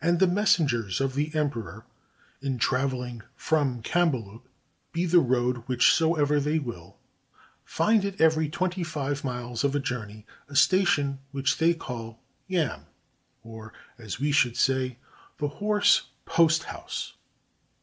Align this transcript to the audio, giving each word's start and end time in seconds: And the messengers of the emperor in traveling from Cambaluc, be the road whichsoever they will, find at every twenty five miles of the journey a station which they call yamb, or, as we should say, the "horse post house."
And 0.00 0.18
the 0.18 0.26
messengers 0.26 0.98
of 0.98 1.14
the 1.14 1.30
emperor 1.34 1.84
in 2.40 2.56
traveling 2.56 3.20
from 3.36 3.82
Cambaluc, 3.82 4.46
be 4.92 5.04
the 5.04 5.20
road 5.20 5.58
whichsoever 5.68 6.40
they 6.40 6.58
will, 6.58 6.96
find 7.66 8.02
at 8.06 8.18
every 8.18 8.48
twenty 8.48 8.82
five 8.82 9.24
miles 9.24 9.64
of 9.64 9.72
the 9.72 9.78
journey 9.80 10.24
a 10.48 10.56
station 10.56 11.18
which 11.32 11.58
they 11.58 11.74
call 11.74 12.18
yamb, 12.48 12.86
or, 13.42 13.74
as 13.98 14.18
we 14.18 14.32
should 14.32 14.56
say, 14.56 14.96
the 15.36 15.48
"horse 15.48 16.06
post 16.24 16.62
house." 16.62 17.12